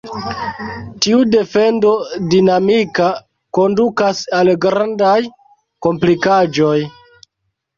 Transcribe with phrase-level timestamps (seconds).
[1.05, 1.91] Tiu defendo
[2.31, 3.11] dinamika
[3.59, 5.17] kondukas al grandaj
[5.89, 6.77] komplikaĵoj.